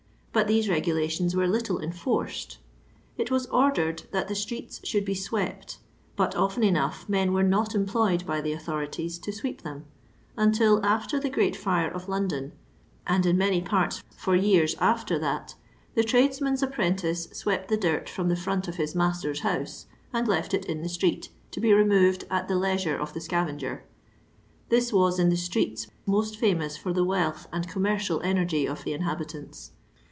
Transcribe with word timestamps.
But 0.33 0.47
these 0.47 0.69
regulations 0.69 1.35
were 1.35 1.45
little 1.45 1.81
enforced. 1.81 2.57
It 3.17 3.29
was 3.29 3.47
ordered 3.47 4.03
that 4.13 4.29
the 4.29 4.35
streets 4.35 4.79
should 4.87 5.03
be 5.03 5.13
swept, 5.13 5.79
but 6.15 6.37
often 6.37 6.63
enough 6.63 7.03
men 7.09 7.33
were 7.33 7.43
not 7.43 7.75
employed 7.75 8.25
by 8.25 8.39
the 8.39 8.53
authorities 8.53 9.17
to 9.19 9.33
sweep 9.33 9.63
them; 9.63 9.83
until 10.37 10.79
afier 10.83 11.21
the 11.21 11.29
great 11.29 11.57
fire 11.57 11.89
of 11.91 12.07
London, 12.07 12.53
and 13.05 13.25
in 13.25 13.37
many 13.37 13.61
parts 13.61 14.01
for 14.15 14.33
years 14.37 14.73
after 14.79 15.19
that, 15.19 15.55
the 15.95 16.03
trades 16.03 16.39
man's 16.39 16.63
apprentice 16.63 17.25
swept 17.33 17.67
the 17.67 17.75
dirt 17.75 18.07
from 18.07 18.29
the 18.29 18.37
front 18.37 18.69
of 18.69 18.75
his 18.77 18.95
master's 18.95 19.41
house, 19.41 19.85
and 20.13 20.29
left 20.29 20.53
it 20.53 20.63
in 20.63 20.81
the 20.81 20.87
street, 20.89 21.27
to 21.51 21.59
be 21.59 21.73
removed 21.73 22.23
at 22.31 22.47
the 22.47 22.55
leisure 22.55 22.95
of 22.95 23.11
the 23.13 23.19
scavenger. 23.19 23.83
Thii 24.69 24.93
was 24.93 25.19
in 25.19 25.27
the 25.27 25.35
streets 25.35 25.87
most 26.05 26.39
foroous 26.39 26.77
for 26.77 26.93
the 26.93 27.03
wealth 27.03 27.49
and 27.51 27.67
commercial 27.67 28.21
energy 28.21 28.65
of 28.65 28.85
the 28.85 28.93
inhabitants. 28.93 29.71